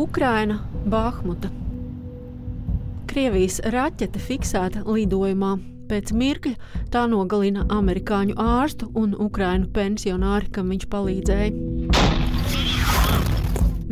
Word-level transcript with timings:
Ukraina, 0.00 0.54
Bahmuta. 0.88 1.50
Krievijas 3.10 3.58
raķete 3.68 4.22
fiksēta 4.22 4.80
lidojumā. 4.86 5.58
Pēc 5.90 6.14
mirkļa 6.16 6.54
tā 6.94 7.02
nogalina 7.10 7.66
amerikāņu 7.76 8.38
ārstu 8.40 8.88
un 8.96 9.12
ukrainu 9.12 9.68
pensionāri, 9.76 10.48
kam 10.54 10.72
viņš 10.72 10.88
palīdzēja. 10.94 11.52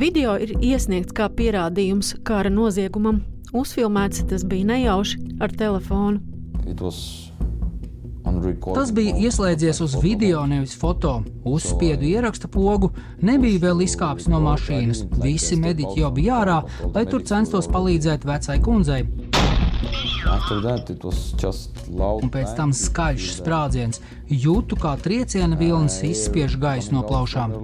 Video 0.00 0.40
ir 0.40 0.56
iesniegts 0.64 1.12
kā 1.12 1.29
pierādījums 1.29 2.16
kara 2.25 2.48
noziegumam. 2.48 3.20
Uzfilmēts 3.52 4.25
tas 4.32 4.48
bija 4.48 4.72
nejauši 4.72 5.20
ar 5.45 5.52
telefonu. 5.61 6.22
Tas 8.75 8.93
bija 8.95 9.14
ieslēdzies 9.29 9.80
uz 9.84 9.96
video, 10.02 10.45
nevis 10.48 10.75
foto. 10.79 11.18
Uzspiedu 11.48 12.06
ieraksta 12.09 12.51
pogu, 12.52 12.92
nebija 13.24 13.62
vēl 13.69 13.84
izkāpis 13.87 14.29
no 14.30 14.41
mašīnas. 14.45 15.05
Visi 15.23 15.59
mediķi 15.60 16.02
jau 16.02 16.12
bija 16.15 16.43
ārā, 16.43 16.60
lai 16.95 17.05
tur 17.10 17.24
censtos 17.27 17.70
palīdzēt 17.73 18.27
vecai 18.29 18.60
kundzei. 18.65 19.02
Un 22.23 22.32
pēc 22.34 22.55
tam 22.59 22.73
skaļš 22.77 23.29
sprādziens. 23.38 24.02
Jūtu, 24.29 24.77
kā 24.80 24.96
trieciena 25.01 25.57
vilnis 25.59 26.01
izspiež 26.05 26.59
gaisu 26.60 26.96
no 26.96 27.05
plaušām. 27.09 27.55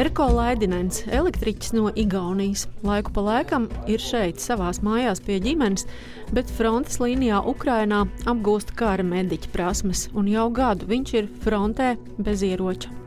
Erko 0.00 0.30
Laidinens, 0.32 1.02
elektriķis 1.12 1.74
no 1.76 1.90
Igaunijas, 1.98 2.62
laiku 2.86 3.12
pa 3.12 3.24
laikam 3.26 3.66
ir 3.90 4.00
šeit, 4.00 4.40
savās 4.40 4.78
mājās 4.86 5.20
pie 5.26 5.36
ģimenes, 5.44 5.84
bet 6.32 6.48
frontes 6.56 6.96
līnijā 7.02 7.42
Ukrainā 7.52 8.06
apgūst 8.32 8.72
kara 8.80 9.04
mediķa 9.04 9.52
prasmes, 9.52 10.06
un 10.16 10.30
jau 10.32 10.46
gadu 10.56 10.88
viņš 10.88 11.14
ir 11.20 11.28
frontē 11.44 11.90
bez 12.16 12.46
ieroča. 12.48 12.99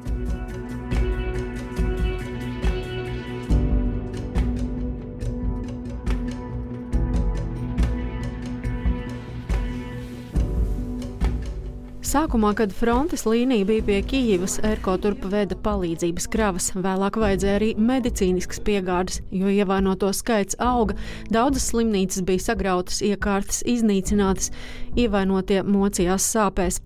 Sākumā, 12.13 12.51
kad 12.53 12.69
frontes 12.77 13.23
līnija 13.25 13.65
bija 13.65 13.81
pie 13.87 13.95
Kijivas, 14.05 14.59
Erko 14.61 14.93
turpa 15.01 15.31
veda 15.31 15.55
palīdzības 15.65 16.27
kravas. 16.29 16.67
Vēlāk 16.77 17.15
vajadzēja 17.17 17.55
arī 17.57 17.69
medicīniskas 17.73 18.59
piegādes, 18.61 19.23
jo 19.33 19.49
ievainoto 19.49 20.11
skaits 20.13 20.53
auga. 20.61 20.93
Daudzas 21.33 21.71
slimnīcas 21.71 22.21
bija 22.27 22.43
sagrautas, 22.51 22.99
iekārtas 23.01 23.63
iznīcinātas, 23.65 24.51
ievainotie 24.93 25.63
mocījās 25.65 26.27
sāpēs. 26.35 26.77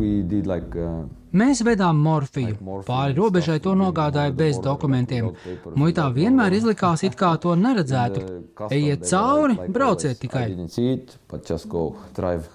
Like, 0.00 0.72
uh... 0.72 1.04
Mēs 1.36 1.60
vedām 1.66 2.00
morfiju. 2.00 2.56
Pāri 2.88 3.18
robežai 3.18 3.58
to 3.60 3.74
nogādāja 3.76 4.32
bez 4.36 4.56
dokumentiem. 4.64 5.34
Muitā 5.76 6.08
vienmēr 6.16 6.56
izlikās, 6.56 7.04
it 7.04 7.18
kā 7.20 7.34
to 7.44 7.52
neredzētu. 7.66 8.24
Ejiet 8.72 9.04
cauri, 9.12 9.60
brauciet 9.68 10.16
tikai. 10.24 10.48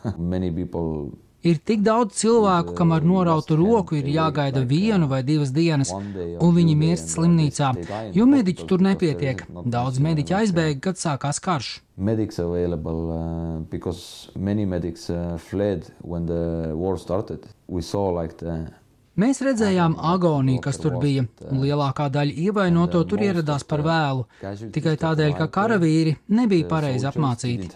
Ir 1.45 1.59
tik 1.61 1.83
daudz 1.85 2.15
cilvēku, 2.17 2.73
kam 2.77 2.93
ar 2.95 3.03
norautu 3.05 3.57
roku 3.59 3.99
ir 3.99 4.07
jāgaida 4.09 4.63
vienu 4.65 5.05
vai 5.11 5.21
divas 5.23 5.51
dienas, 5.53 5.91
un 5.93 6.55
viņi 6.55 6.75
mirst 6.79 7.11
slimnīcā, 7.13 7.69
jo 8.17 8.25
mediķu 8.29 8.65
tur 8.69 8.81
nepietiek. 8.81 9.43
Daudz 9.65 10.01
mediķu 10.01 10.39
aizbēga, 10.39 10.79
kad 10.87 11.01
sākās 11.01 11.41
karš. 11.45 11.69
Medics 11.97 12.41
available 12.41 13.11
uh, 13.13 13.59
because 13.71 14.31
many 14.35 14.65
medics 14.65 15.09
uh, 15.09 15.37
fled 15.37 15.85
when 16.01 16.25
the 16.25 16.73
war 16.75 16.97
started. 16.97 17.45
We 17.67 17.81
saw 17.81 18.09
like 18.09 18.37
the 18.41 18.65
Mēs 19.15 19.39
redzējām 19.45 19.93
agoniju, 19.95 20.59
kas 20.59 20.75
tur 20.83 20.97
bija, 20.99 21.23
un 21.47 21.61
lielākā 21.63 22.09
daļa 22.11 22.33
ievainoto 22.49 22.99
tur 23.07 23.21
ieradās 23.23 23.63
par 23.63 23.79
vēlu, 23.85 24.25
tikai 24.75 24.97
tādēļ, 24.99 25.37
ka 25.37 25.47
karavīri 25.55 26.17
nebija 26.35 26.67
pareizi 26.67 27.07
apmācīti. 27.07 27.71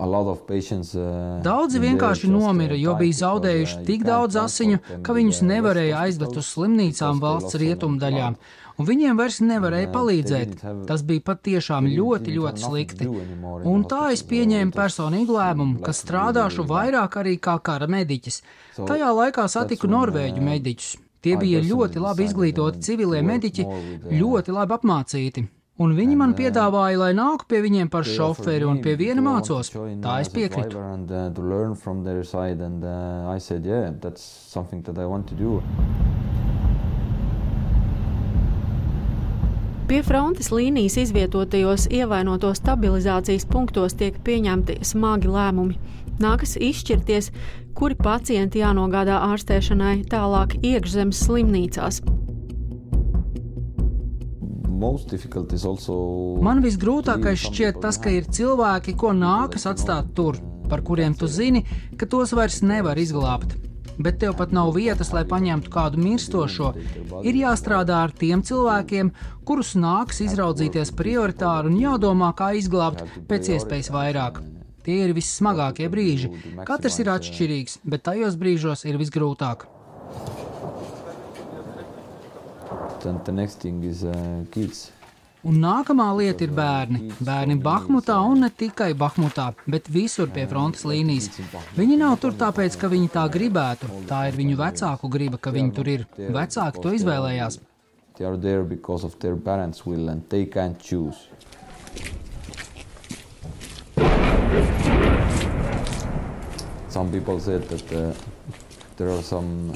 Uh, 0.00 1.42
Daudzi 1.44 1.80
vienkārši 1.82 2.30
nomira, 2.32 2.76
jo 2.78 2.94
bija 2.98 3.18
zaudējuši 3.20 3.82
tik 3.86 4.06
daudz 4.06 4.38
asiņu, 4.40 4.80
ka 5.04 5.14
viņus 5.16 5.42
nevarēja 5.44 6.00
aizvest 6.06 6.40
uz 6.40 6.48
slimnīcām 6.54 7.20
valsts 7.22 7.58
rietumdaļā, 7.60 8.32
un 8.80 8.88
viņiem 8.88 9.20
vairs 9.20 9.38
nevarēja 9.44 9.92
palīdzēt. 9.92 10.56
Tas 10.88 11.04
bija 11.06 11.26
patiešām 11.28 11.90
ļoti, 11.92 12.34
ļoti 12.38 12.64
slikti. 12.64 13.10
Un 13.68 13.86
tā 13.90 14.08
es 14.16 14.24
pieņēmu 14.26 14.74
personīgu 14.74 15.38
lēmumu, 15.38 15.80
ka 15.84 15.94
strādāšu 15.94 16.66
vairāk 16.66 17.20
arī 17.22 17.36
kā 17.38 17.58
kara 17.62 17.86
mediķis. 17.86 18.42
Tajā 18.80 19.14
laikā 19.20 19.46
satiku 19.52 19.92
norvēģu 19.92 20.44
mediķus. 20.50 20.92
Tie 21.22 21.36
bija 21.38 21.60
ļoti 21.62 22.00
labi 22.02 22.24
izglītoti 22.26 22.82
civilie 22.82 23.20
mediķi, 23.22 23.66
ļoti 24.10 24.56
labi 24.56 24.80
apmācīti. 24.80 25.44
Un 25.82 25.94
viņi 25.96 26.16
man 26.18 26.34
uh, 26.34 26.38
piedāvāja, 26.38 26.98
lai 27.00 27.12
nāku 27.16 27.48
pie 27.50 27.62
viņiem 27.64 27.90
par 27.92 28.06
šoferi 28.06 28.68
un 28.68 28.78
pie 28.84 28.94
viena 29.00 29.24
mācos. 29.24 29.72
Tā 29.72 30.18
es 30.22 30.30
piekritu. 30.32 30.78
Pie 39.92 39.98
frontes 40.06 40.48
līnijas 40.54 40.94
izvietotajos 41.02 41.88
ievainoto 41.92 42.52
stabilizācijas 42.56 43.44
punktos 43.50 43.92
tiek 44.00 44.16
pieņemti 44.24 44.78
smagi 44.88 45.28
lēmumi. 45.28 45.76
Nākas 46.22 46.54
izšķirties, 46.56 47.28
kuri 47.76 47.98
pacienti 47.98 48.62
jānogādā 48.62 49.18
ārstēšanai 49.32 49.96
tālāk 50.08 50.56
iekšzemes 50.62 51.24
slimnīcās. 51.26 52.00
Man 56.42 56.62
visgrūtākais 56.64 57.46
šķiet 57.46 57.82
tas, 57.82 57.98
ka 58.02 58.12
ir 58.12 58.26
cilvēki, 58.26 58.96
ko 58.98 59.12
nākas 59.16 59.68
atstāt 59.70 60.10
tur, 60.16 60.38
par 60.70 60.82
kuriem 60.86 61.14
tu 61.18 61.28
zini, 61.30 61.64
ka 61.98 62.08
tos 62.10 62.34
vairs 62.36 62.62
nevar 62.66 62.98
izglābt. 62.98 63.54
Bet 64.02 64.18
tev 64.22 64.34
pat 64.38 64.54
nav 64.56 64.72
vietas, 64.74 65.12
lai 65.12 65.22
paņemtu 65.28 65.70
kādu 65.72 66.00
mirstošo. 66.00 66.72
Ir 67.28 67.38
jāstrādā 67.42 68.00
ar 68.06 68.14
tiem 68.16 68.42
cilvēkiem, 68.42 69.12
kurus 69.46 69.74
nāks 69.76 70.22
izraudzīties 70.24 70.94
prioritāri 70.98 71.70
un 71.70 71.76
jādomā, 71.80 72.32
kā 72.34 72.54
izglābt 72.58 73.04
pēc 73.28 73.52
iespējas 73.58 73.92
vairāk. 73.92 74.40
Tie 74.82 74.96
ir 75.04 75.12
vissmagākie 75.14 75.86
brīži. 75.92 76.32
Katrs 76.66 76.98
ir 77.04 77.12
atšķirīgs, 77.12 77.82
bet 77.86 78.08
tajos 78.08 78.40
brīžos 78.40 78.88
ir 78.88 78.98
visgrūtāk. 78.98 79.68
And 83.06 83.24
the 83.24 83.32
next 83.32 83.60
thing 83.60 83.82
is 83.84 84.04
uh, 84.04 84.44
kids. 84.50 84.90
Un 85.42 85.56
nākamā 85.58 86.04
lieta 86.14 86.44
ir 86.46 86.52
bērni. 86.54 87.08
Bērni 87.18 87.56
Bahmutā 87.62 88.14
un 88.22 88.44
ne 88.44 88.50
tikai 88.54 88.92
Bahmutā, 88.94 89.48
bet 89.66 89.88
visur 89.90 90.30
pie 90.30 90.44
frontes 90.46 90.84
līnijas. 90.86 91.32
Viņi 91.74 91.98
nav 91.98 92.20
tur 92.22 92.36
tāpēc, 92.38 92.76
ka 92.78 92.90
viņi 92.92 93.10
tā 93.10 93.24
gribētu. 93.26 93.90
Tā 94.06 94.28
ir 94.30 94.38
viņu 94.38 94.60
vecāku 94.60 95.10
griba, 95.10 95.40
ka 95.42 95.50
viņi 95.50 95.74
tur 95.74 95.90
ir. 95.90 96.06
Vecāki 96.14 96.82
to 96.84 96.94
izvēlējās. 96.94 97.58
Some 106.92 107.10
people 107.10 107.40
said 107.40 107.62
that 107.70 107.92
uh, 107.92 108.12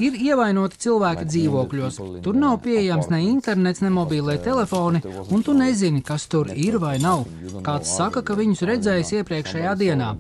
Ir 0.03 0.17
ievainoti 0.29 0.79
cilvēki 0.85 1.27
dzīvokļos. 1.31 1.99
Tur 2.25 2.39
nav 2.39 2.59
pieejams 2.65 3.11
ne 3.13 3.21
internets, 3.27 3.83
ne 3.85 3.91
mobīlie 3.93 4.37
telefoni, 4.43 5.03
un 5.31 5.45
tu 5.47 5.55
nezini, 5.57 6.03
kas 6.07 6.27
tur 6.33 6.51
ir 6.55 6.79
vai 6.83 6.97
nav. 7.03 7.25
Kāds 7.67 7.93
saka, 7.99 8.23
ka 8.27 8.37
viņus 8.39 8.65
redzējis 8.71 9.13
iepriekšējā 9.21 9.75
dienā. 9.83 10.13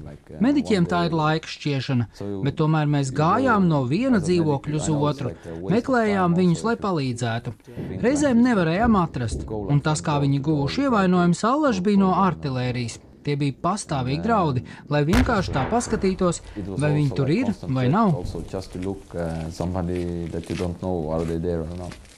Mediķiem 0.42 0.88
tā 0.90 1.04
ir 1.08 1.16
laika 1.16 1.50
šķiešana, 1.50 2.08
bet 2.44 2.58
tomēr 2.60 2.90
mēs 2.90 3.12
gājām 3.16 3.68
no 3.70 3.84
viena 3.88 4.20
dzīvokļa 4.22 4.80
uz 4.80 4.90
otru, 4.92 5.34
meklējām 5.70 6.36
viņus, 6.36 6.64
lai 6.66 6.76
palīdzētu. 6.82 7.54
Reizēm 8.04 8.42
nevarējām 8.44 9.00
atrast, 9.00 9.46
un 9.46 9.82
tas, 9.84 10.04
kā 10.04 10.18
viņi 10.24 10.42
guvuši 10.46 10.88
ievainojumu, 10.88 11.40
allaž 11.46 11.82
bija 11.84 12.02
no 12.02 12.14
artilērijas. 12.26 13.00
Tie 13.26 13.34
bija 13.40 13.56
pastāvīgi 13.62 14.22
draudi, 14.22 14.62
lai 14.92 15.02
vienkārši 15.08 15.54
tā 15.56 15.62
paskatītos, 15.70 16.36
vai 16.78 16.90
viņi 16.94 17.10
tur 17.18 17.28
ir 17.34 17.50
vai 17.66 17.88
nav. 17.90 18.08
And, 18.14 18.14
and 18.14 18.26
always, 21.66 21.92
always, 21.92 22.14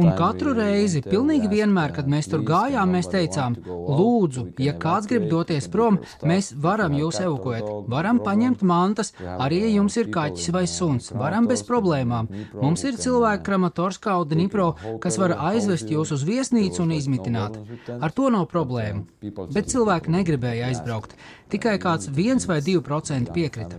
un 0.00 0.12
katru 0.16 0.54
reizi, 0.56 1.02
pilnīgi 1.04 1.50
vienmēr, 1.50 1.92
kad 1.96 2.08
mēs 2.08 2.30
tur 2.32 2.40
gājām, 2.46 2.94
mēs 2.96 3.10
teicām, 3.12 3.58
lūdzu, 3.66 4.46
ja 4.64 4.72
kāds 4.80 5.08
grib 5.10 5.26
doties 5.28 5.68
prom, 5.72 5.98
mēs 6.24 6.52
varam 6.56 6.96
jūs 6.96 7.20
evakuēt, 7.20 7.68
varam 7.92 8.20
paņemt 8.24 8.64
mantas, 8.66 9.12
arī 9.20 9.60
ja 9.66 9.72
jums 9.74 9.98
ir 10.00 10.08
kaķis 10.14 10.52
vai 10.56 10.64
suns, 10.70 11.10
varam 11.12 11.48
bez 11.50 11.64
problēmām. 11.68 12.30
Mums 12.56 12.86
ir 12.88 12.96
cilvēki 13.02 13.44
Kramatorskā 13.50 14.16
un 14.22 14.32
Dnipro, 14.32 14.70
kas 15.02 15.20
var 15.20 15.36
aizvest 15.50 15.92
jūs 15.92 16.14
uz 16.16 16.24
viesnīcu 16.26 16.84
un 16.86 16.96
izmitināt. 16.96 17.60
Ar 18.00 18.14
to 18.16 18.30
nav 18.32 18.48
problēmu. 18.52 19.04
Bet 19.52 19.68
cilvēki 19.72 20.16
negribēja 20.16 20.72
aizbraukt. 20.72 21.12
Tikai 21.52 21.76
kāds 21.82 22.08
viens 22.10 22.48
vai 22.48 22.62
divi 22.64 22.80
procenti 22.82 23.36
piekrita. 23.36 23.78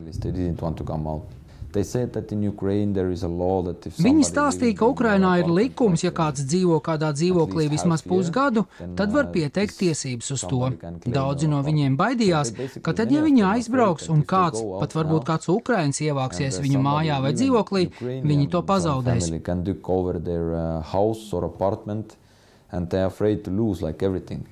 Viņi 4.04 4.24
stāstīja, 4.26 4.76
ka 4.80 4.88
Ukrainā 4.90 5.34
ir 5.42 5.50
likums, 5.52 6.04
ja 6.06 6.12
kāds 6.16 6.46
dzīvo 6.48 6.80
kādā 6.86 7.12
dzīvoklī 7.16 7.68
vismaz 7.72 8.04
pusgadu, 8.08 8.66
tad 8.98 9.14
var 9.14 9.28
uh, 9.28 9.32
pieteikt 9.36 9.78
tiesības 9.82 10.32
uz 10.38 10.46
to. 10.48 10.72
Daudzi 11.06 11.50
no 11.52 11.62
viņiem 11.66 11.98
baidījās, 12.00 12.54
ka 12.86 12.96
tad, 12.98 13.12
ja 13.14 13.24
viņi 13.26 13.44
aizbrauks 13.52 14.08
un 14.14 14.24
kāds, 14.28 14.64
pat 14.82 14.96
varbūt 14.98 15.28
kāds 15.28 15.52
Ukrains 15.54 16.02
ievāksies 16.04 16.62
viņu 16.64 16.84
mājā 16.84 17.20
vai 17.24 17.34
dzīvoklī, 17.38 17.84
viņi 18.02 18.48
to 18.54 18.64
pazaudēs. 18.64 19.32
And 22.70 22.90
they 22.90 23.00
are 23.00 23.08
afraid 23.08 23.46
to 23.46 23.52
lose 23.52 23.82
like 23.82 24.04
everything. 24.04 24.46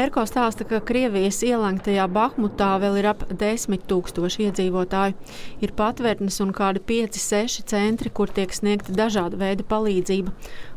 Erko 0.00 0.22
stāsta, 0.24 0.64
ka 0.64 0.78
Krievijas 0.86 1.42
ielēgtajā 1.44 2.06
Bahmutā 2.14 2.70
vēl 2.80 2.94
ir 3.02 3.08
ap 3.10 3.24
10 3.28 3.82
tūkstoši 3.90 4.46
iedzīvotāju. 4.46 5.34
Ir 5.60 5.74
patvērtnes 5.76 6.40
un 6.40 6.54
kādi 6.56 6.80
5-6 6.88 7.66
centri, 7.68 8.08
kur 8.08 8.32
tiek 8.32 8.54
sniegta 8.56 8.96
dažāda 8.96 9.36
veida 9.42 9.66
palīdzība. 9.74 10.32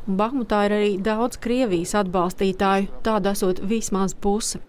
Un 0.09 0.19
Bahmutā 0.19 0.65
ir 0.67 0.77
arī 0.81 0.91
daudz 1.07 1.39
Krievijas 1.39 1.95
atbalstītāju, 2.03 2.91
tādu 3.07 3.31
esot 3.31 3.63
vismaz 3.63 4.17
puse. 4.17 4.59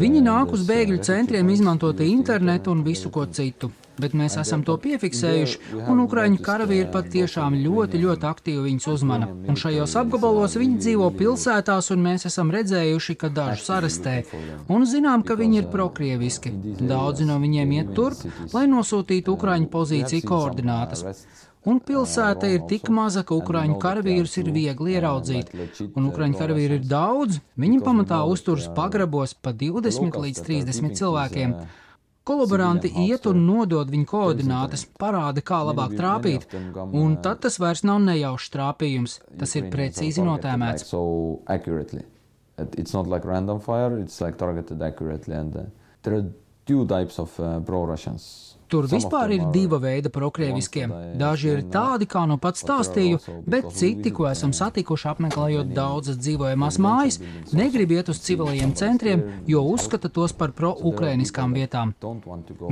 Viņi 0.00 0.24
nāk 0.24 0.52
uz 0.56 0.64
bēgļu 0.68 1.02
centriem 1.04 1.50
izmantot 1.52 2.00
internetu 2.00 2.72
un 2.72 2.82
visu 2.86 3.12
ko 3.12 3.26
citu. 3.28 3.70
Bet 4.00 4.14
mēs 4.16 4.38
esam 4.40 4.62
to 4.64 4.78
piefiksējuši, 4.80 5.58
un 5.92 5.98
Ukrāņu 6.06 6.38
karavīri 6.42 6.86
pat 6.94 7.10
tiešām 7.12 7.58
ļoti, 7.60 8.00
ļoti 8.00 8.24
aktīvi 8.24 8.64
viņus 8.64 8.88
uzmana. 8.88 9.28
Un 9.28 9.58
šajos 9.60 9.98
apgabalos 10.00 10.56
viņi 10.56 10.78
dzīvo 10.80 11.10
pilsētās, 11.18 11.90
un 11.92 12.00
mēs 12.06 12.24
esam 12.30 12.50
redzējuši, 12.54 13.18
ka 13.20 13.28
dažus 13.36 13.68
arestē. 13.76 14.16
Un 14.72 14.88
zinām, 14.88 15.26
ka 15.28 15.36
viņi 15.36 15.60
ir 15.60 15.70
prokrieviski. 15.74 16.54
Daudzi 16.80 17.28
no 17.28 17.36
viņiem 17.42 17.76
iet 17.78 17.94
turp, 17.98 18.24
lai 18.56 18.64
nosūtītu 18.72 19.36
Ukrāņu 19.36 19.68
pozīciju 19.76 20.24
koordinātas. 20.24 21.04
Un 21.62 21.78
pilsēta 21.78 22.48
ir 22.50 22.64
tik 22.66 22.88
maza, 22.90 23.22
ka 23.26 23.36
ukrāņu 23.38 23.76
karavīrus 23.82 24.34
ir 24.40 24.50
viegli 24.54 24.96
ieraudzīt. 24.96 25.52
Un 25.94 26.08
ukrāņu 26.08 26.40
karavīri 26.40 26.80
ir 26.80 26.88
daudz, 26.90 27.38
viņi 27.54 27.78
pamatā 27.86 28.18
uzturas 28.26 28.66
pagrabos 28.74 29.36
pa 29.38 29.52
20 29.54 30.18
līdz 30.24 30.42
30 30.48 30.98
cilvēkiem. 30.98 31.54
Kolaboranti 32.26 32.90
iet 33.02 33.26
un 33.26 33.40
nodod 33.46 33.90
viņu 33.90 34.06
koordinātas, 34.10 34.84
parāda, 34.98 35.42
kā 35.42 35.58
labāk 35.66 35.96
trāpīt, 35.98 36.46
un 36.94 37.16
tad 37.22 37.42
tas 37.46 37.58
vairs 37.62 37.82
nav 37.86 37.98
nejaušs 38.06 38.52
trāpījums, 38.54 39.16
tas 39.38 39.54
ir 39.58 39.70
precīzi 39.70 40.22
notēmēts. 40.26 40.86
It's 42.76 42.92
not 42.92 43.06
like 43.06 43.24
random 43.24 43.60
fire, 43.60 43.98
it's 43.98 44.20
like 44.20 44.36
targeted 44.38 44.82
accurately. 44.82 45.34
And 45.34 45.56
uh, 45.56 45.62
there 46.02 46.14
are 46.14 46.24
two 46.66 46.86
types 46.86 47.18
of 47.18 47.38
uh, 47.40 47.60
pro-Russians. 47.60 48.56
Tur 48.72 48.86
vispār 48.88 49.34
ir 49.36 49.42
diva 49.52 49.76
veida 49.82 50.08
prokrieviskie. 50.12 50.86
Daži 51.20 51.50
ir 51.52 51.62
tādi, 51.72 52.06
kā 52.08 52.22
nu 52.28 52.38
pats 52.40 52.62
stāstīju, 52.64 53.18
bet 53.44 53.68
citi, 53.76 54.12
ko 54.16 54.28
esam 54.30 54.54
satikuši 54.56 55.10
apmeklējot 55.10 55.74
daudzas 55.76 56.16
dzīvojamās 56.22 56.78
mājas, 56.80 57.18
negrib 57.52 57.92
iet 57.92 58.08
uz 58.08 58.22
civilajiem 58.24 58.72
centriem, 58.78 59.24
jo 59.48 59.64
uzskata 59.74 60.08
tos 60.08 60.32
par 60.32 60.54
pro-ukrainiskām 60.56 61.52
vietām. 61.56 61.92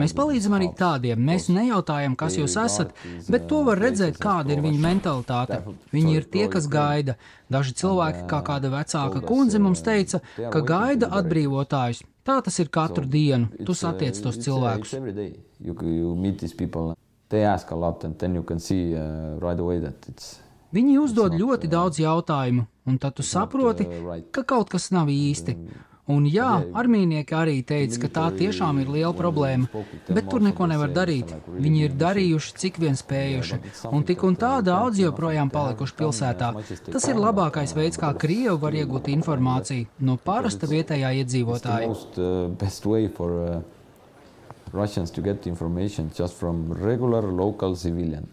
Mēs 0.01 0.17
palīdzam 0.17 0.57
arī 0.57 0.71
tādiem. 0.79 1.21
Mēs 1.31 1.51
nejautājam, 1.53 2.17
kas 2.17 2.39
jūs 2.41 2.57
esat, 2.65 2.97
bet 3.29 3.45
to 3.53 3.61
var 3.69 3.83
redzēt, 3.85 4.17
kāda 4.23 4.57
ir 4.57 4.65
viņu 4.65 4.81
mentalitāte. 4.81 5.61
Viņi 5.93 6.17
ir 6.17 6.31
tie, 6.33 6.47
kas 6.53 6.71
gaida. 6.71 7.19
Daži 7.51 7.75
cilvēki, 7.83 8.25
kā 8.31 8.41
kāda 8.47 8.73
vecāka 8.73 9.21
kundze 9.27 9.61
mums 9.61 9.85
teica, 9.85 10.23
ka 10.39 10.65
gaida 10.65 11.13
atbrīvotājus. 11.21 12.05
Tā 12.25 12.41
tas 12.47 12.59
ir 12.63 12.73
katru 12.73 13.09
dienu. 13.11 13.51
Tu 13.67 13.77
satiec 13.77 14.17
tos 14.23 14.41
cilvēkus. 14.45 14.97
You, 15.61 15.77
you 15.83 16.97
They 17.31 17.45
ask 17.45 17.71
a 17.71 17.77
lot, 17.77 18.03
and 18.05 18.19
then 18.19 18.35
you 18.35 18.43
can 18.43 18.59
see 18.59 18.95
uh, 18.97 19.39
right 19.39 19.59
away 19.59 19.79
that 19.79 20.09
it's 20.09 20.41
Viņi 20.71 20.99
uzdod 21.03 21.35
ļoti 21.35 21.67
uh, 21.67 21.71
daudz 21.71 21.99
jautājumu, 21.99 22.65
un 22.87 22.99
tad 23.03 23.17
tu 23.19 23.25
saproti, 23.27 23.87
uh, 23.87 24.19
ka 24.31 24.45
kaut 24.47 24.71
kas 24.71 24.91
nav 24.95 25.11
īsti. 25.11 25.57
Un 26.11 26.25
jā, 26.27 26.49
armīnieki 26.75 27.35
arī 27.39 27.61
teica, 27.63 28.01
ka 28.03 28.09
tā 28.17 28.25
tiešām 28.35 28.81
ir 28.83 28.89
liela 28.91 29.13
problēma, 29.15 29.69
bet 30.09 30.27
tur 30.31 30.43
neko 30.43 30.67
nevar 30.67 30.91
darīt. 30.91 31.31
Viņi 31.47 31.85
ir 31.87 31.95
darījuši, 32.01 32.55
cik 32.59 32.81
vien 32.83 32.99
spējuši, 32.99 33.61
un 33.95 34.03
tik 34.09 34.25
un 34.27 34.35
tā 34.39 34.57
daudz 34.67 34.99
joprojām 34.99 35.53
palikuši 35.55 35.95
pilsētā. 36.01 36.51
Tas 36.91 37.07
ir 37.13 37.21
labākais 37.21 37.77
veids, 37.79 38.01
kā 38.01 38.11
Krievi 38.19 38.57
var 38.59 38.75
iegūt 38.75 39.07
informāciju 39.15 39.87
no 40.03 40.19
parasta 40.19 40.67
vietējā 40.71 41.13
iedzīvotāja. 41.23 41.93
Uh, 44.73 44.77
Russians 44.79 45.11
to 45.11 45.21
get 45.23 45.47
information 45.47 46.11
just 46.15 46.35
from 46.35 46.73
regular 46.73 47.23
local 47.23 47.75
civilian. 47.77 48.29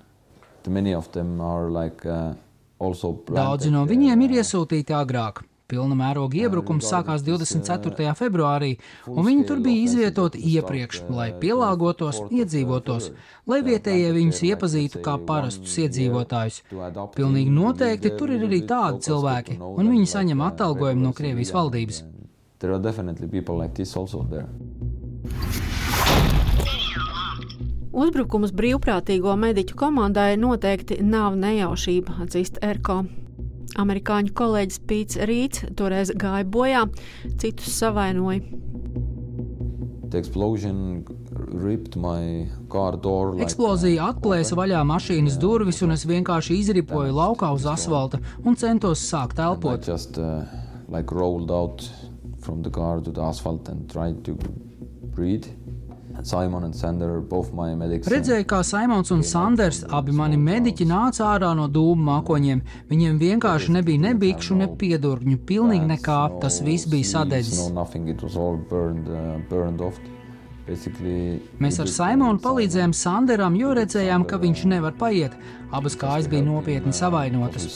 Many 0.68 0.94
of 0.94 1.12
them 1.14 1.40
are 1.40 1.70
like 1.70 2.06
uh, 2.06 2.34
also 2.80 3.14
Daudzi 3.26 3.72
no 3.72 3.86
viņiem 3.88 4.24
ir 4.26 4.42
iesūtīti 4.42 4.92
agrāk. 4.92 5.46
Pilna 5.68 5.96
mēroga 6.00 6.38
iebrukums 6.40 6.88
sākās 6.88 7.24
24. 7.28 8.14
februārī, 8.16 8.78
un 9.12 9.26
viņi 9.28 9.46
tur 9.50 9.60
bija 9.64 9.84
izvietoti 9.84 10.40
iepriekš, 10.54 11.02
lai 11.12 11.34
pielāgotos, 11.42 12.22
iedzīvotos, 12.32 13.10
lai 13.52 13.60
vietējie 13.66 14.14
viņus 14.16 14.40
iepazītu 14.48 15.02
kā 15.04 15.18
parastus 15.28 15.76
iedzīvotājus. 15.84 16.62
Pilnīgi 17.18 17.52
noteikti 17.52 18.14
tur 18.16 18.32
ir 18.32 18.48
arī 18.48 18.62
tādi 18.70 19.04
cilvēki, 19.10 19.60
un 19.60 19.92
viņi 19.92 20.08
saņem 20.14 20.46
atalgojumu 20.48 21.04
no 21.04 21.12
Krievijas 21.16 21.52
valdības. 21.56 22.04
Uzbrukums 27.98 28.52
brīvprātīgo 28.54 29.32
mediķu 29.42 29.74
komandai 29.80 30.36
noteikti 30.38 31.00
nav 31.02 31.34
nejaušība, 31.42 32.20
atzīst 32.28 32.60
Erko. 32.62 33.00
Amerikāņu 33.82 34.36
kolēģis 34.38 34.82
Pīts 34.90 35.18
Rīts 35.26 35.64
toreiz 35.78 36.12
gāja 36.14 36.46
bojā, 36.46 36.84
citus 37.42 37.74
savainoja. 37.80 38.44
Eksplozija 43.48 44.12
atplēsa 44.12 44.60
vaļā 44.62 44.84
mašīnas 44.94 45.42
durvis, 45.42 45.82
un 45.82 45.98
es 45.98 46.06
vienkārši 46.06 46.62
izripoju 46.62 47.18
laukā 47.18 47.50
uz 47.58 47.66
asfalta 47.66 48.22
un 48.46 48.62
centos 48.62 49.02
sākt 49.10 49.42
elpot. 49.42 49.90
Just, 49.90 50.22
uh, 50.22 50.46
like 50.88 51.12
rolled 51.12 51.50
out 51.50 51.90
from 52.46 52.62
the 52.62 52.70
car 52.70 53.02
to 53.02 53.12
the 53.12 53.26
asphalt 53.26 53.68
and 53.74 53.90
tried 53.90 54.24
to 54.24 54.38
breathe. 55.18 55.50
Redzēju, 58.14 58.46
kā 58.50 58.62
Simons 58.66 59.12
un 59.14 59.22
Sanders, 59.28 59.84
abi 59.94 60.16
mani 60.16 60.38
mediķi, 60.42 60.88
nāca 60.90 61.28
ārā 61.36 61.52
no 61.58 61.68
dūmu 61.70 62.08
mākoņiem. 62.08 62.62
Viņiem 62.90 63.20
vienkārši 63.22 63.76
nebija 63.76 64.02
ne 64.08 64.14
bikšu, 64.18 64.58
ne 64.58 64.68
piedurkņu, 64.82 65.38
pilnīgi 65.46 65.86
nekā. 65.94 66.20
Tas 66.42 66.62
viss 66.66 66.90
bija 66.90 67.12
sadedzis. 67.12 67.60
Uh, 67.62 67.74
Mēs 71.64 71.78
ar 71.80 71.88
Simonu 71.88 72.42
palīdzējām 72.44 72.94
Sanderam, 72.98 73.56
jo 73.56 73.72
redzējām, 73.78 74.26
ka 74.28 74.40
viņš 74.42 74.66
nevar 74.74 74.98
paiet. 75.00 75.38
Abas 75.72 75.96
kājas 76.00 76.28
bija 76.32 76.44
nopietni 76.44 76.92
savainotas. 76.96 77.70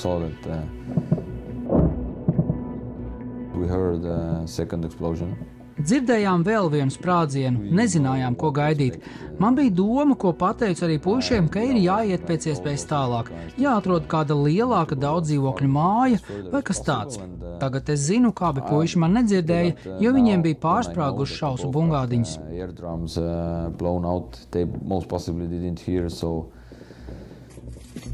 Dzirdējām 5.81 6.43
vēl 6.45 6.67
vienu 6.69 6.93
sprādzienu, 6.93 7.71
nezinājām, 7.77 8.35
ko 8.38 8.51
gaidīt. 8.53 9.00
Man 9.41 9.55
bija 9.57 9.73
doma, 9.73 10.15
ko 10.19 10.33
pateicu 10.38 10.85
arī 10.85 10.97
puišiem, 11.01 11.47
ka 11.50 11.63
ir 11.65 11.79
jāiet 11.81 12.25
pēc 12.27 12.45
iespējas 12.51 12.85
tālāk, 12.91 13.31
jāatrod 13.61 14.05
kāda 14.11 14.38
lielāka 14.38 14.97
daudzdzīvokļu 15.01 15.69
māja 15.71 16.21
vai 16.51 16.61
kas 16.67 16.83
tāds. 16.85 17.17
Tagad 17.61 17.89
es 17.93 18.05
zinu, 18.11 18.33
kā 18.38 18.51
abi 18.51 18.65
puiši 18.67 19.01
man 19.01 19.17
nedzirdēja, 19.17 19.97
jo 20.03 20.13
viņiem 20.17 20.45
bija 20.45 20.61
pārsprāguši 20.61 21.39
šausu 21.41 21.71
bungādiņas. 21.73 22.38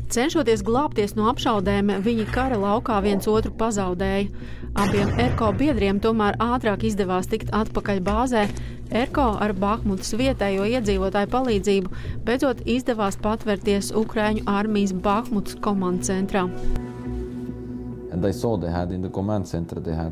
Cenšoties 0.07 0.63
glābties 0.63 1.17
no 1.17 1.27
apšaudēm, 1.31 1.97
viņi 2.05 2.29
kara 2.31 2.55
laukā 2.61 3.01
viens 3.03 3.27
otru 3.27 3.51
pazaudēja. 3.59 4.29
Abiem 4.77 5.09
erko 5.19 5.51
biedriem 5.57 5.99
tomēr 5.99 6.37
ātrāk 6.39 6.85
izdevās 6.87 7.27
tikt 7.27 7.51
atpakaļ 7.55 8.03
bāzē, 8.05 8.45
Erko 8.87 9.33
ar 9.43 9.51
Bahmutas 9.51 10.13
vietējo 10.15 10.63
iedzīvotāju 10.63 11.27
palīdzību 11.31 11.89
beidzot 12.23 12.61
izdevās 12.63 13.17
patvērties 13.19 13.91
Ukraiņu 13.99 14.45
armijas 14.47 14.93
Bahmutas 14.95 15.57
komandas 15.59 16.07
centrā. 16.07 16.45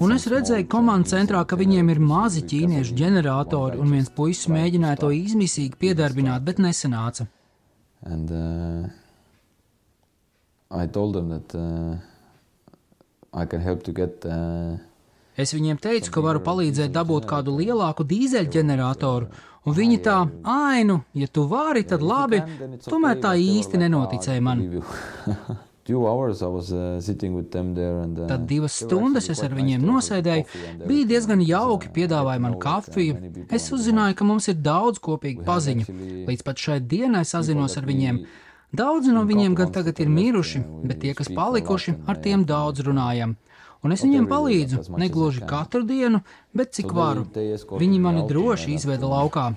Un 0.04 0.12
es 0.18 0.28
redzēju 0.30 0.68
komandas 0.70 1.16
centrā, 1.16 1.46
ka 1.48 1.56
viņiem 1.58 1.94
ir 1.96 2.04
mazi 2.04 2.44
ķīniešu 2.44 3.00
ģeneratori, 3.00 3.80
un 3.80 3.96
viens 3.96 4.12
puisis 4.12 4.52
mēģināja 4.52 5.00
to 5.06 5.14
izmisīgi 5.16 5.80
piedarbināt, 5.80 6.44
bet 6.46 6.60
nesanāca. 6.60 7.30
And, 8.06 8.30
uh, 8.30 9.05
I 10.72 10.88
told 10.88 11.14
them 11.14 11.30
that 11.30 11.56
uh, 11.56 11.98
I 13.34 13.46
can 13.46 13.62
help 13.62 13.84
to 13.84 13.92
get 13.92 14.26
uh, 14.26 14.78
Es 15.36 15.52
viņiem 15.52 15.82
teicu, 15.84 16.14
ka 16.16 16.24
varu 16.24 16.40
palīdzēt 16.44 16.94
dabūt 16.96 17.28
kādu 17.28 17.58
lielāku 17.58 18.06
dīzeļģeneratoru, 18.08 19.28
un 19.68 19.76
viņi 19.76 19.98
tā, 20.06 20.22
ai, 20.48 20.86
nu, 20.88 21.02
ja 21.12 21.28
tu 21.28 21.44
vari, 21.52 21.84
tad 21.84 22.04
labi, 22.06 22.40
tomēr 22.88 23.20
tā 23.20 23.36
īsti 23.36 23.84
nenoticēja 23.84 24.44
man. 24.44 24.64
Uh, 25.86 26.08
tad 28.26 28.48
divas 28.50 28.74
stundas 28.82 29.28
es 29.30 29.38
ar 29.46 29.52
viņiem 29.54 29.84
nosēdēju, 29.86 30.62
bija 30.82 31.06
diezgan 31.12 31.44
jauki, 31.46 31.92
piedāvāja 31.94 32.42
man 32.42 32.56
kafiju. 32.58 33.20
Es 33.54 33.68
uzzināju, 33.70 34.16
ka 34.18 34.26
mums 34.26 34.50
ir 34.50 34.58
daudz 34.66 34.98
kopīgu 34.98 35.46
paziņu. 35.46 35.86
Līdz 36.26 36.42
pat 36.48 36.64
šai 36.64 36.80
dienai 36.82 37.22
sazinos 37.30 37.78
ar 37.78 37.86
viņiem. 37.86 38.18
Daudzi 38.76 39.14
no 39.16 39.24
viņiem 39.28 39.56
gan 39.58 39.72
tagad 39.76 40.00
ir 40.04 40.10
miruši, 40.12 40.62
bet 40.84 41.02
tie, 41.04 41.14
kas 41.18 41.30
palikuši, 41.32 41.96
ar 42.10 42.20
tiem 42.24 42.46
daudz 42.48 42.84
runājam. 42.86 43.36
Un 43.86 43.94
es 43.94 44.02
viņiem 44.02 44.26
palīdzu, 44.30 44.82
negluži 44.98 45.46
katru 45.46 45.84
dienu, 45.86 46.24
bet 46.58 46.74
cik 46.74 46.90
varu. 46.96 47.28
Viņi 47.36 48.02
mani 48.02 48.26
droši 48.30 48.74
izveda 48.80 49.12
laukā. 49.12 49.52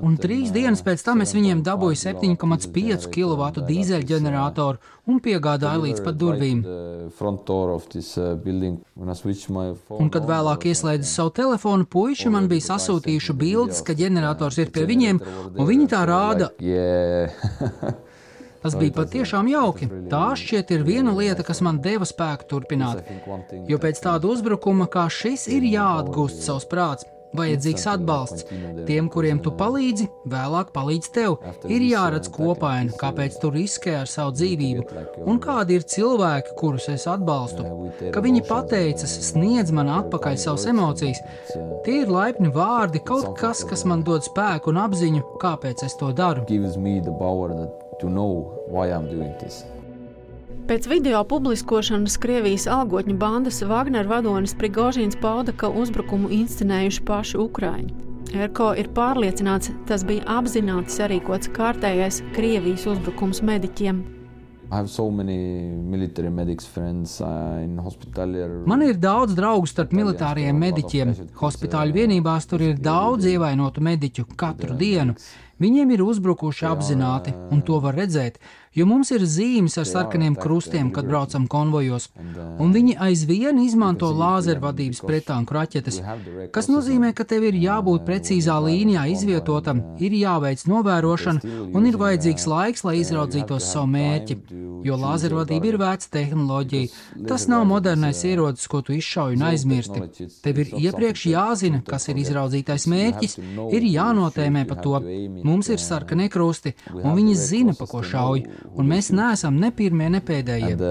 Un 0.00 0.14
trīs 0.16 0.52
dienas 0.54 0.80
pēc 0.84 1.02
tam 1.04 1.20
es 1.24 1.34
viņiem 1.36 1.60
dabūju 1.66 1.98
7,5 2.00 3.08
kW 3.12 3.48
dīzeļģeneratoru 3.68 4.80
un 5.12 5.20
piegādāju 5.24 5.84
līdz 5.84 6.00
pat 6.06 6.16
durvīm. 6.20 6.62
Un, 10.00 10.08
kad 10.14 10.24
vēlāk 10.28 10.64
ieslēdzu 10.72 11.10
savu 11.10 11.34
telefonu, 11.36 11.84
puiši 11.84 12.32
man 12.32 12.48
bija 12.48 12.70
sasūtījuši 12.70 13.36
bildes, 13.36 13.84
ka 13.84 13.96
ģenerators 13.98 14.62
ir 14.64 14.72
pie 14.72 14.88
viņiem, 14.88 15.20
un 15.52 15.68
viņi 15.68 15.90
tā 15.92 16.04
rāda. 16.08 16.52
Tas 18.62 18.74
bija 18.74 18.94
patiešām 18.96 19.46
jauki. 19.52 19.86
Tā 20.10 20.32
šķiet 20.38 20.72
ir 20.74 20.82
viena 20.86 21.12
lieta, 21.14 21.44
kas 21.46 21.60
man 21.62 21.78
deva 21.84 22.08
spēku 22.08 22.48
turpināt. 22.50 23.04
Jo 23.70 23.78
pēc 23.78 24.00
tāda 24.02 24.32
uzbrukuma 24.32 24.88
kā 24.90 25.06
šis 25.12 25.46
ir 25.52 25.68
jāatgūst 25.68 26.42
savs 26.48 26.66
prāts. 26.68 27.06
Vajadzīgs 27.36 27.86
atbalsts. 27.92 28.46
Tiem, 28.88 29.08
kuriem 29.12 29.40
tu 29.44 29.52
palīdzi, 29.58 30.08
vēlāk 30.32 30.72
palīdz 30.74 31.10
tev. 31.14 31.38
Ir 31.68 31.84
jāredz 31.84 32.30
kopaina, 32.32 32.94
kāpēc 33.00 33.38
tu 33.42 33.52
riskē 33.54 33.98
ar 34.02 34.10
savu 34.10 34.36
dzīvību, 34.38 34.86
un 35.28 35.40
kādi 35.42 35.78
ir 35.78 35.86
cilvēki, 35.88 36.54
kurus 36.58 36.88
es 36.92 37.08
atbalstu. 37.10 37.66
Ka 38.14 38.22
viņi 38.24 38.44
pateicas, 38.48 39.16
sniedz 39.30 39.74
man 39.74 39.92
atpakaļ 39.98 40.38
savas 40.40 40.68
emocijas. 40.70 41.20
Tie 41.84 42.02
ir 42.04 42.12
laipni 42.12 42.52
vārdi, 42.54 43.02
kaut 43.04 43.34
kas, 43.40 43.64
kas 43.68 43.84
man 43.88 44.04
dod 44.06 44.24
spēku 44.26 44.72
un 44.72 44.80
apziņu, 44.86 45.24
kāpēc 45.42 45.84
es 45.88 45.98
to 46.00 46.12
daru 46.16 46.46
to 47.98 48.08
know 48.08 48.64
why 48.68 48.90
I'm 48.90 49.08
doing 49.08 49.34
this. 49.38 49.77
Pēc 50.68 50.84
video 50.84 51.22
publiskošanas 51.24 52.18
Krievijas 52.20 52.66
algotņu 52.68 53.14
bandas 53.16 53.62
Wagner 53.64 54.04
vadonis 54.04 54.52
Prigožīns 54.52 55.16
pauda, 55.16 55.54
ka 55.56 55.70
uzbrukumu 55.72 56.28
inscenējuši 56.42 57.04
paši 57.08 57.38
Ukraiņi. 57.40 57.94
Erko 58.36 58.74
ir 58.76 58.90
pārliecināts, 58.92 59.72
tas 59.88 60.04
bija 60.04 60.26
apzināti 60.36 60.92
sarīkots 60.92 61.48
kārtējais 61.56 62.20
Krievijas 62.36 62.84
uzbrukums 62.92 63.40
mediķiem. 63.40 64.04
So 64.84 65.08
friends, 66.74 67.20
uh, 67.22 68.66
Man 68.66 68.82
ir 68.84 69.00
daudz 69.00 69.32
draugu 69.32 69.66
starp 69.66 69.96
militāriem 69.96 70.60
mediķiem. 70.60 71.14
Hospitāļu 71.40 71.96
vienībās 71.96 72.44
tur 72.44 72.60
ir 72.60 72.76
daudz 72.76 73.24
ievainotu 73.24 73.80
mediķu 73.80 74.26
katru 74.36 74.76
dienu. 74.76 75.16
Viņiem 75.58 75.90
ir 75.94 76.04
uzbrukuši 76.06 76.66
apzināti, 76.70 77.34
un 77.50 77.62
to 77.66 77.80
var 77.82 77.96
redzēt, 77.98 78.38
jo 78.78 78.86
mums 78.86 79.10
ir 79.10 79.24
zīmes 79.26 79.74
ar 79.80 79.86
sarkaniem 79.88 80.36
krustiem, 80.38 80.92
kad 80.94 81.08
braucam 81.08 81.48
konvojos, 81.50 82.08
un 82.62 82.74
viņi 82.74 82.94
aizvien 83.08 83.58
izmanto 83.62 84.10
lāzervadības 84.14 85.02
pretanku 85.02 85.56
raķetes, 85.56 85.98
kas 86.54 86.70
nozīmē, 86.70 87.10
ka 87.16 87.26
tev 87.26 87.48
ir 87.48 87.58
jābūt 87.58 88.06
precīzā 88.06 88.58
līnijā 88.62 89.08
izvietotam, 89.14 89.82
ir 89.98 90.14
jāveic 90.20 90.62
novērošana 90.70 91.58
un 91.74 91.90
ir 91.90 91.98
vajadzīgs 91.98 92.46
laiks, 92.50 92.84
lai 92.86 92.98
izraudzītos 93.02 93.66
savu 93.72 93.90
mērķi, 93.96 94.38
jo 94.86 95.00
lāzervadība 95.00 95.72
ir 95.72 95.80
veca 95.82 96.12
tehnoloģija. 96.18 96.92
Tas 97.26 97.48
nav 97.50 97.66
modernais 97.66 98.22
ierocis, 98.28 98.68
ko 98.70 98.82
tu 98.86 98.94
izšauj 98.94 99.34
un 99.34 99.46
aizmirsti. 99.50 100.28
Tev 100.44 100.62
ir 100.62 100.72
iepriekš 100.86 101.26
jāzina, 101.32 101.82
kas 101.86 102.08
ir 102.12 102.22
izraudzītais 102.22 102.86
mērķis, 102.90 103.38
ir 103.74 103.90
jānotēmē 103.90 104.64
pa 104.70 104.78
to. 104.84 105.02
Mums 105.48 105.70
ir 105.72 105.80
sarkanie 105.82 106.28
krusti, 106.32 106.74
un 106.92 107.14
viņi 107.16 107.34
zina, 107.40 107.72
pa 107.78 107.88
ko 107.88 108.02
šauj, 108.04 108.44
un 108.74 108.88
mēs 108.92 109.10
neesam 109.16 109.56
ne 109.62 109.70
pirmie, 109.74 110.08
ne 110.12 110.20
pēdējie. 110.20 110.74
Uh, 110.76 110.84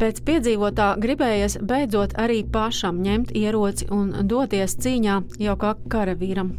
Pēc 0.00 0.20
piedzīvotā 0.24 0.86
gribējies 0.96 1.58
beidzot 1.68 2.14
arī 2.22 2.38
pašam 2.48 3.02
ņemt 3.04 3.34
ieroci 3.36 3.88
un 3.92 4.14
doties 4.24 4.78
cīņā 4.80 5.16
jau 5.44 5.56
kā 5.60 5.74
karavīram. 5.92 6.54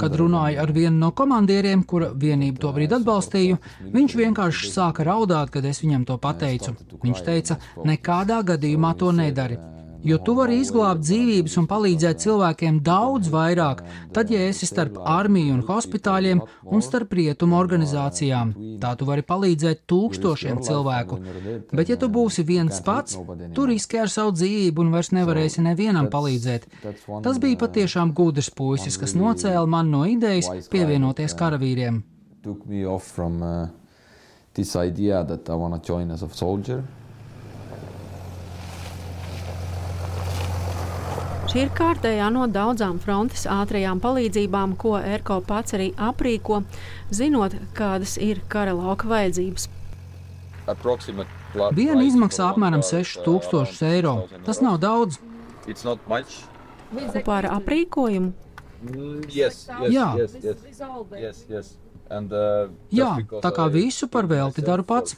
Kad 0.00 0.14
runāju 0.20 0.60
ar 0.62 0.70
vienu 0.72 0.96
no 1.00 1.10
komandieriem, 1.18 1.82
kura 1.82 2.12
vienību 2.14 2.62
to 2.62 2.70
brīdi 2.76 2.96
atbalstīju, 2.96 3.58
viņš 3.96 4.14
vienkārši 4.22 4.70
sāka 4.72 5.04
raudāt, 5.08 5.50
kad 5.52 5.66
es 5.66 5.82
viņam 5.82 6.06
to 6.08 6.16
pateicu. 6.22 6.76
Viņš 7.02 7.24
teica, 7.26 7.58
nekādā 7.84 8.38
gadījumā 8.54 8.94
to 9.02 9.10
nedari 9.18 9.58
jo 10.06 10.18
tu 10.22 10.34
vari 10.38 10.60
izglābt 10.62 11.02
dzīvības 11.04 11.56
un 11.60 11.68
palīdzēt 11.70 12.22
cilvēkiem 12.22 12.80
daudz 12.86 13.30
vairāk, 13.32 13.82
tad, 14.14 14.30
ja 14.32 14.46
esi 14.50 14.68
starp 14.68 14.98
armiju 15.02 15.54
un 15.56 15.62
hospitāļiem 15.66 16.42
un 16.64 16.84
starp 16.84 17.14
rietumu 17.18 17.58
organizācijām. 17.58 18.54
Tā 18.82 18.92
tu 18.98 19.08
vari 19.08 19.24
palīdzēt 19.26 19.84
tūkstošiem 19.90 20.62
cilvēku. 20.66 21.20
Bet, 21.72 21.90
ja 21.92 21.98
tu 22.00 22.10
būsi 22.12 22.46
viens 22.46 22.82
pats, 22.86 23.18
tu 23.56 23.66
riskē 23.70 24.04
ar 24.04 24.12
savu 24.12 24.34
dzīvību 24.36 24.84
un 24.84 24.92
vairs 24.94 25.12
nevarēsi 25.16 25.64
nevienam 25.66 26.10
palīdzēt. 26.12 26.68
Tas 27.24 27.40
bija 27.42 27.62
patiešām 27.66 28.14
gudrs 28.16 28.50
puisis, 28.54 28.98
kas 29.00 29.16
nocēla 29.18 29.66
man 29.70 29.90
no 29.92 30.04
idejas 30.08 30.68
pievienoties 30.72 31.36
karavīriem. 31.38 32.02
Took 32.46 32.66
me 32.70 32.84
off 32.86 33.08
from 33.10 33.42
uh, 33.42 33.66
this 34.54 34.76
idea 34.76 35.24
that 35.24 35.50
I 35.50 35.54
want 35.54 35.74
to 35.74 35.80
join 35.82 36.10
as 36.10 36.22
a 36.22 36.28
soldier. 36.30 36.84
Šī 41.56 41.62
ir 41.64 41.70
kārtējā 41.72 42.24
no 42.28 42.42
daudzām 42.52 42.98
frontes 43.00 43.46
ātrajām 43.48 43.96
palīdzībām, 44.04 44.74
ko 44.76 44.90
Erko 45.00 45.38
pats 45.40 45.72
arī 45.72 45.86
aprīko, 45.96 46.58
zinot, 47.08 47.54
kādas 47.78 48.18
ir 48.20 48.42
kara 48.52 48.74
lauka 48.76 49.08
vajadzības. 49.08 49.64
Viena 51.78 52.02
izmaksā 52.04 52.50
apmēram 52.50 52.82
6000 52.84 53.88
eiro. 53.88 54.12
Tas 54.44 54.60
nav 54.60 54.76
daudz. 54.82 55.16
Kopā 55.64 57.38
ar 57.38 57.48
aprīkojumu? 57.54 58.34
Mm, 58.90 59.24
yes. 59.32 59.64
Yes, 59.88 60.36
yes, 60.44 61.40
yes, 61.48 61.72
And, 62.10 62.36
uh, 62.36 62.68
Jā, 62.92 63.16
tā 63.40 63.54
kā 63.56 63.70
visu 63.72 64.10
par 64.12 64.28
velti 64.28 64.60
daru 64.60 64.84
pats. 64.84 65.16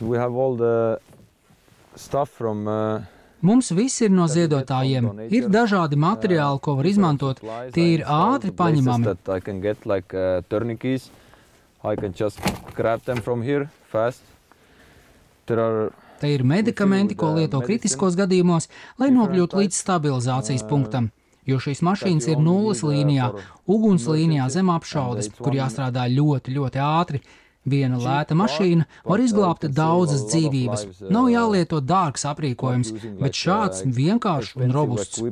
We 0.00 0.16
have 0.16 0.32
all 0.32 0.56
the 0.56 0.98
stuff 1.96 2.30
from 2.32 2.66
uh, 2.66 3.04
Mums 3.40 3.70
viss 3.70 4.02
ir 4.02 4.10
no 4.10 4.26
ziedotājiem. 4.26 5.06
Ir 5.30 5.46
dažādi 5.52 5.98
materiāli, 6.00 6.58
ko 6.62 6.74
var 6.80 6.88
izmantot. 6.90 7.42
Tie 7.74 7.86
ir 7.94 8.02
ātri 8.02 8.50
paņemami. 8.50 9.14
Te 16.18 16.32
ir 16.34 16.42
medikamenti, 16.42 17.14
ko 17.14 17.30
lieto 17.36 17.60
kritiskos 17.62 18.18
gadījumos, 18.18 18.66
lai 18.98 19.12
nokļūtu 19.14 19.62
līdz 19.62 19.78
stabilizācijas 19.84 20.66
punktam. 20.66 21.12
Jo 21.48 21.60
šīs 21.62 21.80
mašīnas 21.86 22.26
ir 22.28 22.42
nulles 22.42 22.82
līnijā, 22.84 23.30
uguns 23.70 24.04
līnijā 24.10 24.48
zem 24.52 24.68
apšaudes, 24.74 25.30
kur 25.38 25.54
jāstrādā 25.56 26.08
ļoti, 26.10 26.52
ļoti 26.58 26.82
ātri. 26.82 27.22
Viena 27.68 27.98
lēta 28.00 28.36
mašīna 28.38 28.86
var 29.04 29.22
izglābt 29.22 29.66
daudzas 29.74 30.24
dzīvības. 30.32 30.84
Nav 31.14 31.30
jālieto 31.32 31.80
dārgs 31.84 32.26
aprīkojums, 32.28 32.92
bet 33.20 33.38
šāds 33.38 33.84
vienkāršs 33.84 34.56
un 34.58 34.74
robusts. 34.74 35.22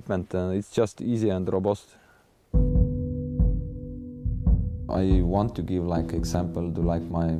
I 4.88 5.20
want 5.20 5.56
to 5.56 5.62
give 5.62 5.84
like 5.84 6.12
example 6.14 6.70
to 6.72 6.80
like 6.80 7.02
my 7.10 7.36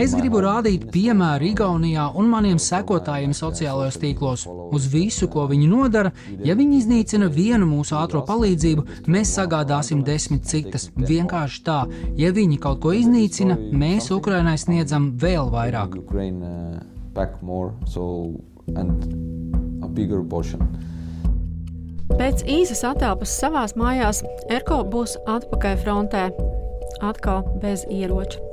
Es 0.00 0.14
gribu 0.16 0.40
rādīt 0.40 0.86
piemēru 0.94 1.44
Igaunijā 1.50 2.06
un 2.16 2.28
maniem 2.32 2.56
sekotājiem 2.62 3.34
sociālajos 3.36 3.98
tīklos. 4.00 4.46
Uz 4.72 4.86
visu, 4.88 5.28
ko 5.28 5.44
viņi 5.50 5.66
nodara, 5.68 6.12
ja 6.46 6.54
viņi 6.56 6.78
iznīcina 6.78 7.28
vienu 7.34 7.68
mūsu 7.68 7.98
ātrā 8.00 8.22
palīdzību, 8.24 8.86
mēs 9.12 9.34
sagādāsim 9.36 10.00
desmit 10.06 10.48
citas. 10.48 10.88
Vienkārši 10.96 11.62
tā, 11.66 11.78
ja 12.16 12.32
viņi 12.32 12.56
kaut 12.64 12.80
ko 12.80 12.94
iznīcina, 12.96 13.58
mēs 13.76 14.08
Ukrainai 14.16 14.56
sniedzam 14.62 15.10
vēl 15.20 15.52
vairāk. 15.52 15.98
Pēc 22.20 22.46
īsas 22.48 22.86
atelpas 22.88 23.36
savās 23.42 23.76
mājās 23.76 24.24
Erko 24.48 24.80
būs 24.94 25.18
atpakaļ 25.28 25.82
frontē, 25.84 26.30
atkal 27.04 27.44
bez 27.60 27.84
ieroča. 27.92 28.49